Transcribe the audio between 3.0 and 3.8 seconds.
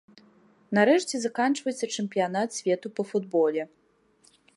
па футболе.